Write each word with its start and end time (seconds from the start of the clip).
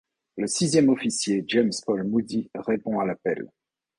Le 0.37 0.47
sixième 0.47 0.89
officier 0.89 1.45
James 1.47 1.69
Paul 1.85 2.03
Moody 2.07 2.49
répond 2.55 2.99
à 2.99 3.05
l'appel. 3.05 3.47